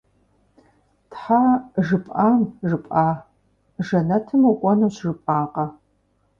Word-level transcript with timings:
Тхьэ, 1.11 1.41
жыпӀам, 1.85 2.37
жыпӀа! 2.67 3.07
Жэнэтым 3.85 4.41
укӀуэнущ 4.49 4.95
жыпӀакъэ? 5.05 5.65